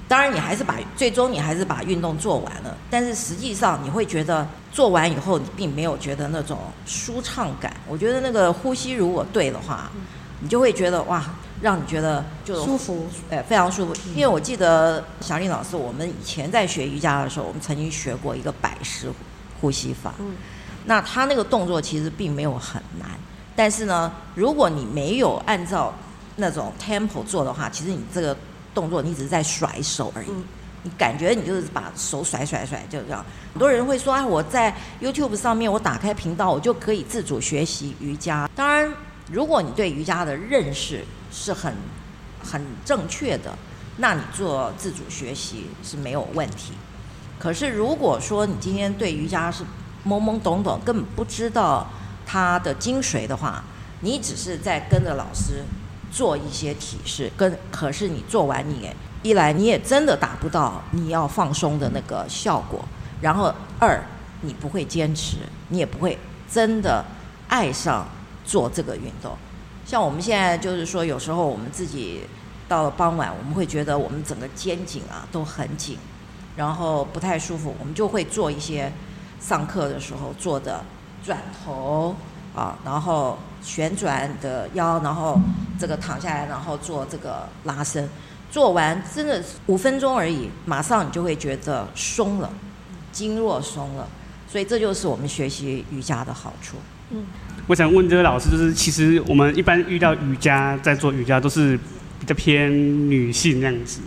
[0.08, 7.74] 当然，你还是把最终你还是把运动做完了，但是实际上你会觉得做完以后你并没有觉得那种舒畅感。
[7.88, 9.90] 我觉得那个呼吸如果对的话，
[10.38, 11.24] 你就会觉得哇，
[11.60, 13.94] 让你觉得就舒服，哎，非常舒服。
[14.14, 19.10] 因为我记得小丽老师，我们以前在学瑜伽的时候，我们曾经学过一个百式
[19.60, 20.14] 呼吸法。
[20.84, 23.10] 那他那个动作其实并没有很难，
[23.56, 25.92] 但是呢，如果你没有按照
[26.36, 28.36] 那种 tempo 做的话，其实你这个。
[28.76, 30.28] 动作你只是在甩手而已，
[30.82, 33.24] 你感觉你就是把手甩甩甩，就这样。
[33.54, 38.46] 很多人会说啊，我在 YouTube 上面我打开频道，我就可以自主学习瑜伽。
[38.54, 38.92] 当然，
[39.32, 41.72] 如果你对瑜伽的认识是很
[42.44, 43.56] 很正确的，
[43.96, 46.74] 那你做自主学习是没有问题。
[47.38, 49.64] 可是如果说你今天对瑜伽是
[50.06, 51.88] 懵懵懂懂，根本不知道
[52.26, 53.64] 它的精髓的话，
[54.00, 55.64] 你只是在跟着老师。
[56.10, 58.90] 做一些体式，跟可是你做完你
[59.22, 62.84] 一来你也真的达不到你要放松的那个效果，
[63.20, 64.02] 然后二
[64.42, 65.38] 你不会坚持，
[65.68, 66.16] 你也不会
[66.50, 67.04] 真的
[67.48, 68.06] 爱上
[68.44, 69.36] 做这个运动。
[69.84, 72.22] 像我们现在就是说，有时候我们自己
[72.68, 75.98] 到了傍晚，我们会觉得我们整个肩颈啊都很紧，
[76.56, 78.92] 然后不太舒服，我们就会做一些
[79.40, 80.84] 上课的时候做的
[81.24, 82.14] 转头
[82.54, 83.36] 啊，然后。
[83.66, 85.40] 旋转的腰，然后
[85.76, 88.08] 这个躺下来，然后做这个拉伸，
[88.48, 92.48] 做完真的五分钟而已，马上你就会觉得松了，
[93.10, 94.08] 经络松了，
[94.48, 96.76] 所以这就是我们学习瑜伽的好处。
[97.10, 97.24] 嗯，
[97.66, 101.76] 我想问这位老师，就是其实我们一般遇到瑜伽，在做瑜伽都是
[102.20, 102.70] 比较偏
[103.10, 103.98] 女性那样子，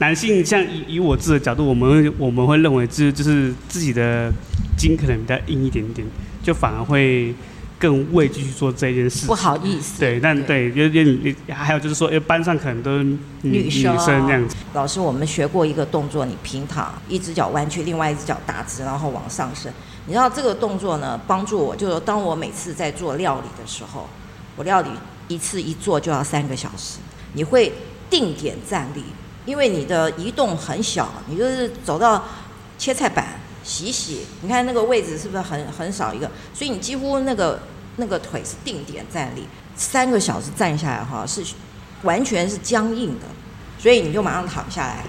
[0.00, 4.30] 男性像以以我自己的角度，我们我们会认为就是就是自己的
[4.76, 6.06] 筋可能比较硬一点点，
[6.42, 7.34] 就反而会。
[7.82, 9.98] 更畏惧去做这件事，不好意思。
[9.98, 13.02] 对，但对，有点，还有就是说，班上可能都
[13.42, 14.54] 女生这样子。
[14.72, 19.72] 老师，我们学过一个动作，你平躺，一只脚弯曲，另外一只脚打直，然后往上升。
[20.06, 24.08] 你知道这个动作呢，帮助我，就是当我每次在做料理的时候，
[24.54, 24.88] 我料理
[25.26, 27.00] 一次一做就要三个小时。
[27.32, 27.72] 你会
[28.08, 29.02] 定点站立，
[29.44, 32.22] 因为你的移动很小，你就是走到
[32.78, 36.30] 切菜板洗洗，你看那个位置是不是很很少一个？
[36.54, 37.60] 所以你几乎那个。
[37.96, 41.44] 那个腿是定点站立，三个小时站下来哈，是
[42.02, 43.26] 完全是僵硬的，
[43.78, 45.04] 所以你就马上躺下来，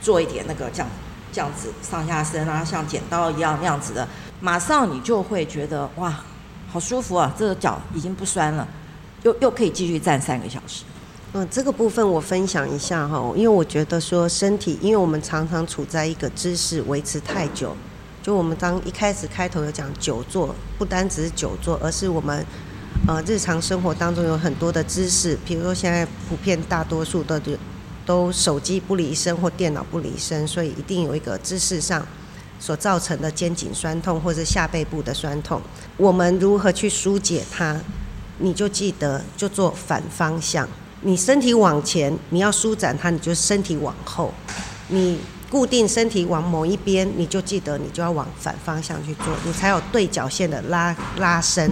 [0.00, 0.88] 做一点那个这样
[1.32, 4.06] 这样子上下身啊，像剪刀一样那样子的，
[4.40, 6.14] 马上你就会觉得哇，
[6.68, 8.66] 好舒服啊，这个脚已经不酸了，
[9.22, 10.82] 又又可以继续站三个小时。
[11.32, 17.76] 嗯，这个部分我分享一下哈，因为我觉得说身体，因为我们常常处在一个姿势维持太久。
[18.24, 22.42] 就我们刚一开始开头有讲久坐，不单只是久坐，而是我们
[23.06, 27.52] 呃日常生活当中有很多的姿势，比如说现在普遍大多数的都
[28.06, 32.06] 都手机不离身或电脑不离身，所以一定有一个姿势上
[32.58, 35.60] 所造成的肩颈酸痛或者下背部的酸痛。
[35.98, 37.78] 我们如何去疏解它？
[38.38, 40.66] 你就记得就做反方向，
[41.02, 44.32] 你身体往前，你要舒展它，你就身体往后，
[44.88, 45.18] 你。
[45.50, 51.70] 固定身体往某一边，你就记得你就要往反方向去做，你才有对角线的拉拉伸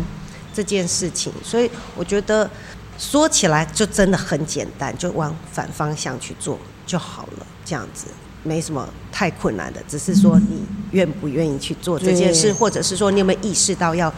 [0.55, 1.33] 这件事情。
[1.43, 2.49] 所以我觉得
[2.97, 6.57] 说起来就真的很简单，就往反方向去做
[6.87, 8.07] 就好了，这样子
[8.45, 14.13] 没什么太困难的，只是说你愿不愿意去做这件事，或者是说你有没有意识到要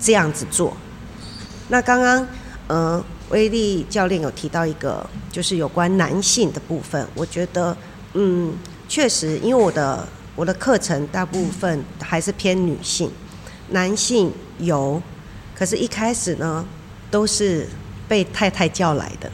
[0.00, 0.74] 这样子做。
[1.68, 2.26] 那刚刚
[2.68, 7.76] 嗯，威力教练有提到一个，就是有关男性的部分，我觉得
[8.14, 8.54] 嗯。
[8.90, 13.08] 确实，因为我的我的课程大部分还是偏女性，
[13.68, 15.00] 男性有，
[15.54, 16.66] 可是一开始呢，
[17.08, 17.68] 都是
[18.08, 19.30] 被太太叫来的，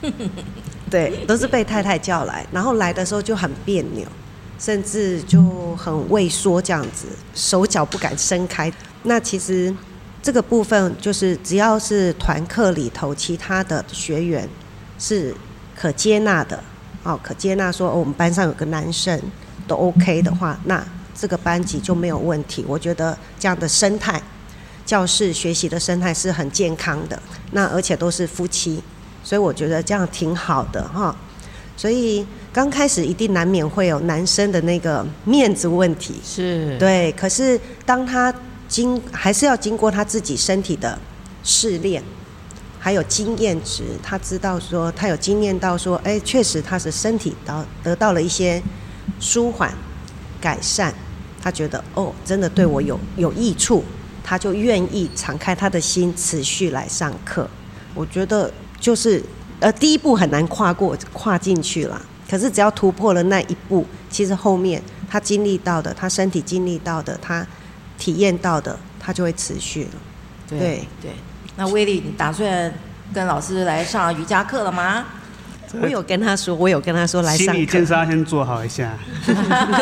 [0.90, 4.08] 对，都是被太太叫来，然后来的时候就很别扭，
[4.58, 7.04] 甚至就很畏缩这样子，
[7.34, 8.72] 手脚不敢伸开。
[9.02, 9.76] 那其实
[10.22, 14.48] 这个部分就是只要是团课里头其他的学员
[14.98, 15.34] 是
[15.76, 16.64] 可接纳的。
[17.06, 19.20] 哦，可接纳说、哦、我们班上有个男生
[19.68, 22.64] 都 OK 的话，那这个班级就没有问题。
[22.66, 24.20] 我觉得这样的生态，
[24.84, 27.16] 教室学习的生态是很健康的。
[27.52, 28.82] 那而且都是夫妻，
[29.22, 31.16] 所以我觉得这样挺好的哈、哦。
[31.76, 37.12] 所以刚开始一定难免会有男生的那个面子问题，是对。
[37.12, 38.34] 可是当他
[38.66, 40.98] 经还是要经过他自己身体的
[41.44, 42.02] 试炼。
[42.86, 48.62] 还有经验值，他知道说，他有经验到说，哎，确实他是身体到得到了一些
[49.18, 49.74] 舒缓、
[50.40, 50.94] 改善，
[51.42, 53.82] 他觉得哦，真的对我有有益处，
[54.22, 57.50] 他就愿意敞开他的心，持续来上课。
[57.92, 59.20] 我觉得就是
[59.58, 67.44] 呃，第一步很难跨过跨进去了，可是只要突破了那一步，其实后面他经历到的，他身体经历到的，他
[67.98, 69.90] 体验到的，他就会持续了。
[70.48, 71.10] 对对。
[71.56, 72.72] 对那威利，你打算
[73.14, 75.04] 跟老师来上瑜伽课了吗？
[75.82, 77.52] 我有跟他说，我有跟他说来上。
[77.52, 78.92] 心理建设要先做好一下。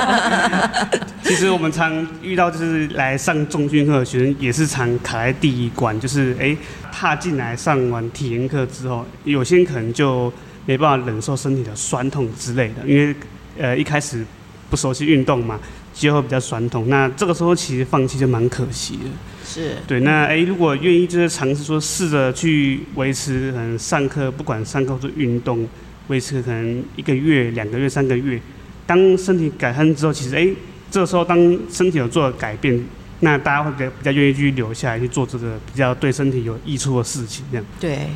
[1.22, 6.58] 其实我们常遇到就是来上重训课的学生，也是常卡在第一关，就是哎、欸，
[6.90, 10.32] 踏进来上完体验课之后，有些人可能就
[10.64, 13.14] 没办法忍受身体的酸痛之类的，因为
[13.58, 14.24] 呃一开始
[14.70, 15.60] 不熟悉运动嘛，
[15.92, 19.10] 肌肉比较酸痛，那这个时候其实放弃就蛮可惜的。
[19.44, 25.68] 是对，那哎，如果愿意就是尝试说试着去维持，可能上课不管上课或者运动，
[26.08, 28.40] 维持可能一个月、两个月、三个月，
[28.86, 30.48] 当身体改善之后，其实哎，
[30.90, 31.38] 这个时候当
[31.70, 32.84] 身体有做了改变，
[33.20, 37.66] 那大家会比较比较愿意去留下来去做这个比较对身体有益处的事情，这样。
[37.78, 38.08] 对，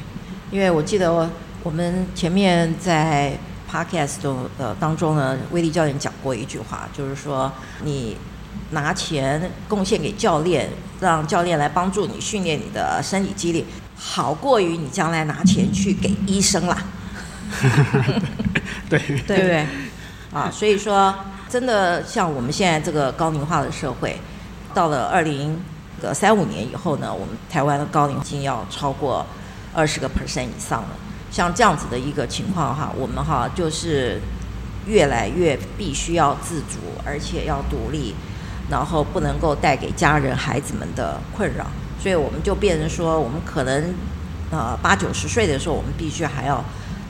[0.50, 1.30] 因为我记得我
[1.62, 3.38] 我们前面在
[3.70, 4.22] podcast
[4.58, 7.52] 的当中呢，威利教练讲过一句话，就是说
[7.84, 8.16] 你。
[8.70, 10.68] 拿钱贡献给教练，
[11.00, 13.64] 让教练来帮助你训练你的身体肌力，
[13.96, 16.76] 好过于你将来拿钱去给医生啦。
[18.90, 19.66] 对对不对？
[20.32, 21.14] 啊，所以说，
[21.48, 24.18] 真的像我们现在这个高龄化的社会，
[24.74, 25.58] 到了二零
[26.12, 29.24] 三五年以后呢，我们台湾的高龄已经要超过
[29.72, 30.88] 二十个 percent 以上了。
[31.30, 34.20] 像这样子的一个情况哈，我们哈就是
[34.87, 38.14] 越来越必须要自主，而且要独立。
[38.70, 41.64] 然后不能够带给家人、孩子们的困扰，
[41.98, 43.94] 所以我们就变成说，我们可能，
[44.50, 46.62] 呃，八九十岁的时候，我们必须还要，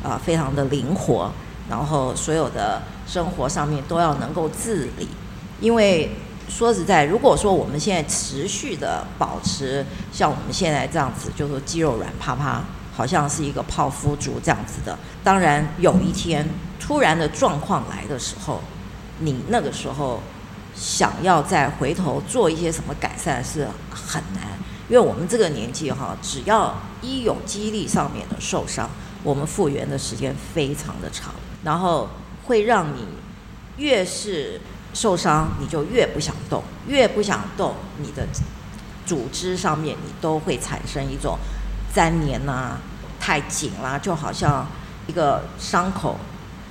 [0.05, 1.33] 呃，非常的灵活，
[1.69, 5.09] 然后所有的生活上面都要能够自理。
[5.61, 6.13] 因为
[6.49, 12.63] 说实在，如果说我们现在持续的保持像我们现在这样子，就是肌肉软趴趴，
[12.97, 18.63] 好像是一个泡芙族这样子的，当然有一天突然的状况来的时候，
[19.19, 20.21] 你那个时候。
[20.81, 24.45] 想要再回头做一些什么改善是很难，
[24.89, 28.89] 因为我们这个年纪哈，只要一有肌力上面的受伤，
[29.25, 32.09] 我们复原的时间非常的长，然后
[32.45, 33.09] 会让你
[33.77, 34.61] 越是
[34.95, 38.25] 受伤，你就越不想动，越不想动，你的
[39.05, 41.37] 组织上面你都会产生一种
[41.93, 42.79] 粘连呐、
[43.19, 44.65] 太紧啦，就好像
[45.09, 46.17] 一个伤口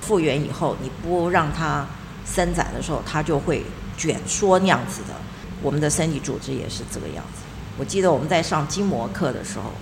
[0.00, 1.86] 复原以后，你不让它
[2.24, 3.62] 伸展的时候，它就会。
[3.98, 5.14] 卷缩那样子的，
[5.60, 7.42] 我们的身体组织也是这个样子。
[7.76, 9.72] 我记得我们在上筋膜课的时候，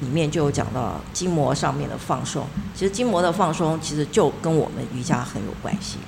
[0.00, 2.46] 里面就有讲到筋膜上面的放松。
[2.74, 5.98] 其实筋膜的放松，其实就跟我们瑜伽很有关系。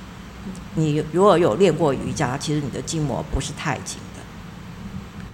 [0.76, 4.22] 你如果有练过瑜伽，其实你的筋膜不是太紧的。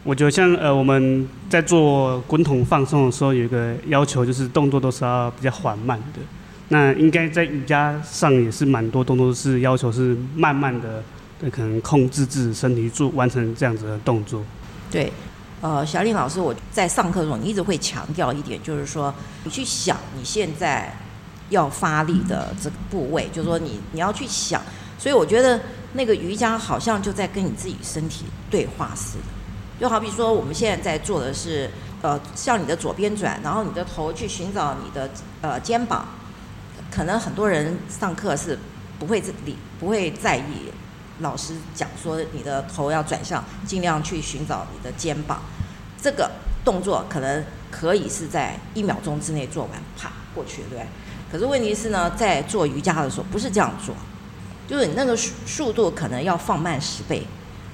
[0.02, 6.20] 我觉得像呃我们在做滚筒放松的时候，有一个要求就是动作都是要比较缓慢的。
[6.68, 11.02] 那应该在瑜伽上也是蛮多动作是要求是慢慢的。
[11.38, 14.42] 对，可能控制自己身体做完成这样子的动作。
[14.90, 15.12] 对，
[15.60, 20.92] 呃，小林老师，我在上课的时候，你一直会强调一点，就是说，你去想你现在
[21.50, 24.60] 要发力的这个部位，就是说你你要去想。
[24.98, 25.60] 所以我觉得
[25.92, 29.24] 那个瑜伽好像就在跟你自己身体对话似的。
[29.78, 31.70] 就好比说，我们现在在做的是，
[32.02, 35.08] 呃，向你的左边转，然后你的头去寻找你的
[35.40, 36.04] 呃肩膀。
[36.90, 38.58] 可能很多人上课是
[38.98, 40.72] 不会理不会在意。
[41.20, 45.40] 老师讲说，你的头要转向，尽量去寻找你的肩膀。
[46.00, 46.30] 这个
[46.64, 50.86] 动作可能可以是在一秒钟之内做完，啪过去，对不对？
[51.30, 53.94] 可是问题是呢，在做瑜伽的时候不是这样做，
[54.68, 57.26] 就是你那个速速度可能要放慢十倍，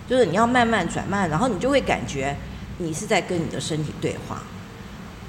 [0.09, 2.35] 就是你要慢慢转慢，然后你就会感觉
[2.79, 4.43] 你是在跟你的身体对话。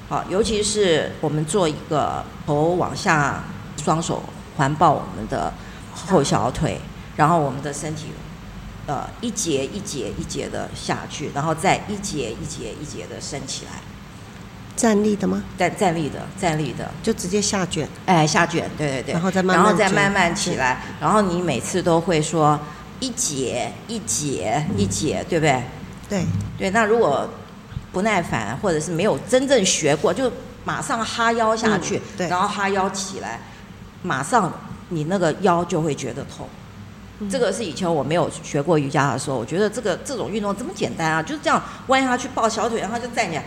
[0.08, 3.44] 好，尤其是我们做一个头往下，
[3.76, 4.22] 双手
[4.56, 5.52] 环抱我们的
[5.94, 6.80] 后小腿。
[7.16, 8.08] 然后我们的身体，
[8.86, 13.80] 呃，一节一节一节的下去，然后再一节一节一节的升起来。
[14.76, 15.42] 站立的吗？
[15.56, 22.60] 站站立的，站立的，就直接下卷，哎，下卷，对对对，然后再慢慢，然后再慢慢起来，然后你每次都会说
[23.00, 25.62] 一节一节一节，对不对？
[26.10, 26.26] 对
[26.58, 27.26] 对，那如果
[27.90, 30.30] 不耐烦，或者是没有真正学过，就
[30.62, 33.40] 马上哈腰下去，嗯、对，然后哈腰起来，
[34.02, 34.52] 马上
[34.90, 36.46] 你那个腰就会觉得痛。
[37.30, 43.44] 这个是以前我没有学过瑜伽的时候，我觉得这个这种运动这么简单啊，就是这样弯下去抱小腿，然后就站起来。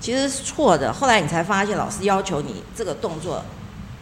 [0.00, 0.92] 其实是错的。
[0.92, 3.44] 后来你才发现，老师要求你这个动作，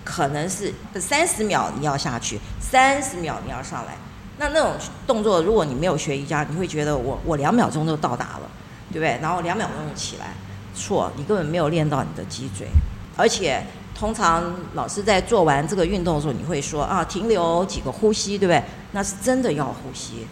[0.03, 3.95] 可能是三十秒你要下去，三十秒你要上来。
[4.39, 4.73] 那那种
[5.07, 8.51] 动作，如果你没有学瑜伽，你会觉得我我两秒钟就到达了，
[8.91, 9.19] 对不对？
[9.21, 10.29] 然后两秒钟就起来，
[10.75, 12.67] 错，你根本没有练到你的脊椎。
[13.15, 13.63] 而且
[14.01, 14.43] 通常
[14.73, 18.65] 老师在做完这个运动的时候，你会说啊，停留几个呼吸，对不对？
[18.93, 20.27] 那是真的要呼吸，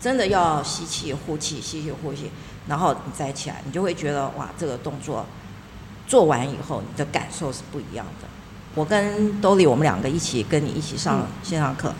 [0.00, 2.30] 真的要吸气呼气，吸气呼气。
[2.68, 5.26] 然后你再起来，你就会觉得哇，这个动作
[6.06, 8.28] 做完以后，你的感受是不一样的。
[8.76, 11.92] 我跟兜里，我们两个一起跟你一起上线上课，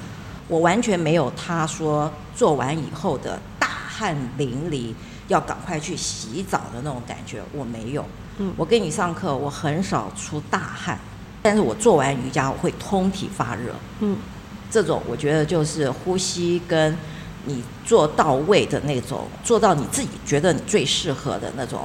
[0.47, 4.95] 我完全没有他说做完以后的大汗淋漓，
[5.27, 8.05] 要赶快去洗澡的那种感觉，我没有。
[8.57, 10.99] 我跟你上课，我很少出大汗，
[11.43, 13.75] 但是我做完瑜伽，我会通体发热。
[14.01, 14.17] 嗯，
[14.71, 16.97] 这种我觉得就是呼吸跟。
[17.45, 21.81] 你做到位的那种，做到你自己觉得你最适合的那种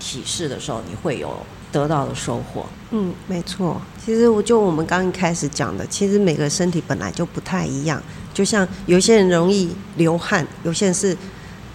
[0.00, 1.36] 体式的时候，你会有
[1.70, 2.66] 得到的收获。
[2.90, 3.80] 嗯，没错。
[4.04, 8.02] 其实我就我们刚一开始讲的，其实每个身体本来就不太一样。
[8.32, 11.16] 就像有些人容易流汗，有些人是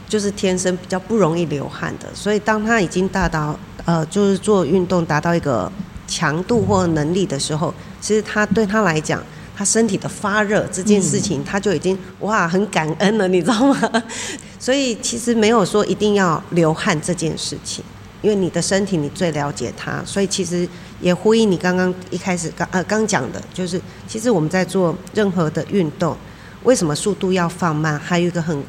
[0.09, 2.13] 就是天生比较不容易流汗的。
[2.13, 5.71] 所以当他已经达到呃，就是做运动达到一个
[6.07, 9.21] 强度或能力的时候，其实他对他来讲。
[9.59, 14.03] 他身体的发热这件事情，他就已经哇很感恩了，你知道吗？
[14.57, 17.83] 所以其实没有说一定要流汗这件事情，
[18.21, 20.65] 因为你的身体你最了解它，所以其实
[21.01, 26.15] 也呼应你刚刚一开始刚呃刚讲的，就是其实我们在做任何的运动，
[26.63, 27.99] 为什么速度要放慢？
[27.99, 28.63] 还有一个很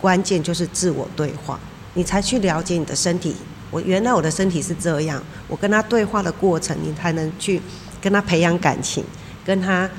[0.00, 1.56] 关键就是自我对话，
[1.94, 3.36] 你才去了解你的身体。
[3.72, 7.60] 我原来我的身体是这样，我跟他对话的过程，你才能去
[8.00, 9.02] 跟他培养感情，
[9.44, 9.90] 跟他。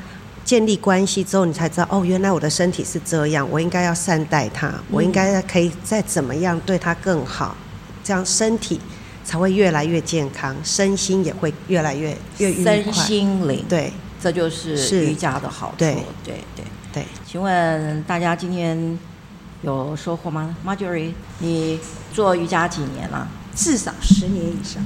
[0.46, 7.56] 建立关系之后，你才知道哦，原来我的身体是这样，我应该要善待他，我应该可以再怎么样对他更好，
[8.04, 8.78] 这样身体
[9.24, 12.10] 才会越来越健康，身心也会越来越
[12.40, 12.84] 越愉快。
[12.84, 15.76] 身心灵，对，这就是瑜伽的好处。
[15.78, 15.94] 对
[16.26, 17.04] 对对对。
[17.04, 19.00] 对请问大家今天
[19.62, 21.80] 有收获吗？Marjorie，你
[22.14, 23.26] 做瑜伽几年了？
[23.56, 24.84] 至少十年以上。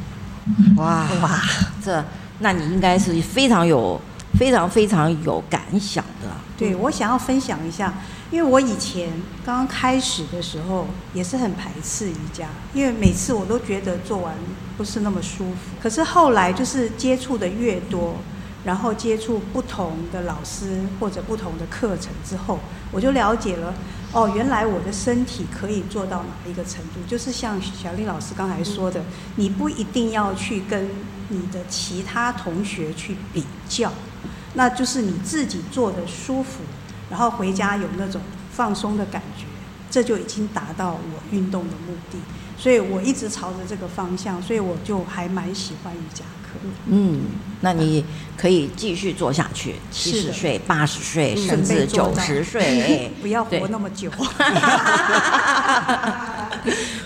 [0.78, 1.42] 哇哇，
[1.84, 2.04] 这
[2.40, 4.00] 那你应该是非常有。
[4.38, 7.92] 非常非常有感想的，对，我想要分享一下，
[8.30, 9.10] 因为我以前
[9.44, 14.36] 刚刚开始的时候也是很排斥瑜伽，因为每次我都觉得做完
[14.78, 15.56] 不是那么舒服。
[15.82, 18.18] 可是后来就是接触的越多，
[18.68, 22.60] 然后接触不同的老师或者不同的课程之后，
[22.92, 23.74] 我就了解了，
[24.12, 27.00] 哦，原来我的身体可以做到哪一个程度。
[27.08, 29.02] 就是像小丽老师刚才说的，
[29.38, 30.90] 你不一定要去跟
[31.30, 33.90] 你的其他同学去比较。
[34.56, 36.60] 那就是你自己做的舒服，
[37.10, 38.20] 然后回家有那种
[38.52, 39.46] 放松的感觉，
[39.90, 42.18] 这就已经达到我运动的目的。
[42.58, 46.26] 所以我一直朝着这个方向，所以我就还蛮喜欢瑜伽。
[46.88, 47.22] 嗯，
[47.62, 48.04] 那你
[48.36, 54.10] 可以继续做下去，七十岁、八十岁，甚至九十岁， 不要活那么久。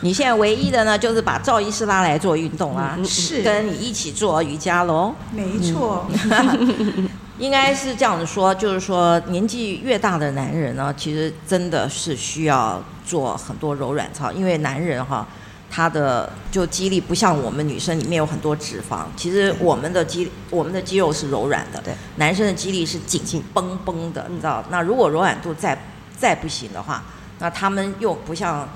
[0.02, 3.42] 你现在唯一的呢，就是把赵医师拉来做运动啦，是。
[3.44, 5.14] 跟你一起做瑜伽喽。
[5.32, 6.08] 没错。
[7.38, 15.28] 应该是这样子说，就是说年纪越大的男人呢，其实真的是需要做很多柔软操，因为男人哈，
[15.72, 24.64] 他的就肌力不像我们女生里面有很多脂肪，其实我们的肌我们的肌肉是柔软的，对，男生的肌力是紧紧绷绷的，你知道？
[24.70, 25.82] 那如果柔软度再
[26.18, 27.02] 再不行的话，
[27.40, 28.68] 那他们又不像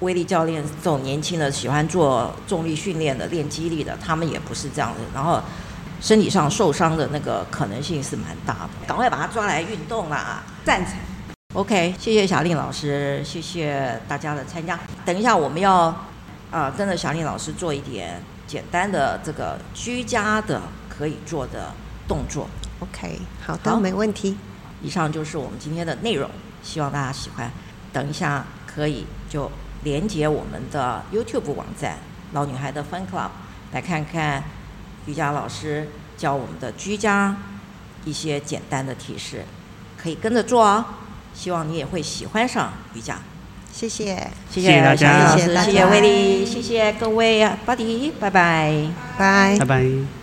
[0.00, 5.42] 威力教练这种年轻的喜欢做重力训练的练肌力的，他们也不是这样的，然后。
[6.00, 10.42] 身体上受伤的那个可能性是蛮大的，赶快把他抓来运动啦！
[10.64, 10.94] 赞成。
[11.54, 14.76] OK，谢谢小令老师，谢谢大家的参加。
[15.04, 15.94] 等一下我们要
[16.52, 21.72] 啊、呃，跟着小丽老师做一点简单的这个居家的可以做的
[22.06, 22.46] 动作。
[22.78, 24.36] OK，好的，好没问题。
[24.82, 26.30] 以上就是我们今天的内容，
[26.62, 27.50] 希望大家喜欢。
[27.92, 29.50] 等一下可以就
[29.82, 31.98] 连接我们的 YouTube 网站
[32.32, 33.30] “老女孩的 Fun Club”
[33.72, 34.44] 来看看。
[35.04, 37.36] 瑜伽老师教我们的居家
[38.04, 39.44] 一些简单的提示，
[40.00, 40.84] 可以跟着做哦。
[41.34, 43.18] 希望你也会喜欢上瑜伽。
[43.72, 44.16] 谢谢，
[44.50, 48.86] 谢谢大家，谢谢威力，谢谢各位，Buddy，拜拜。
[49.18, 49.56] 拜。
[49.58, 50.21] 拜拜。